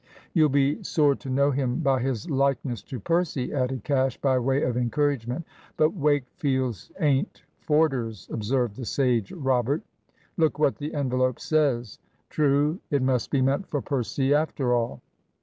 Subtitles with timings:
[0.33, 4.63] "You'll be sore to know him by his likeness to Percy," added Cash, by way
[4.63, 5.45] of encouragement.
[5.77, 9.83] "But Wakefield's ain't Forder's," observed the sage Robert.
[10.37, 11.99] "Look what the envelope says."
[12.31, 15.01] True; it must be meant for Percy after all.